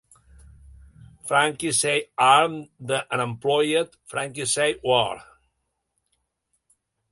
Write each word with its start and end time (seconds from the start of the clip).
"Frankie 1.27 1.71
Say 1.71 2.09
Arm 2.17 2.69
the 2.79 3.05
Unemployed", 3.13 3.91
"Frankie 4.07 4.45
Say 4.45 4.79
War!" 4.83 5.21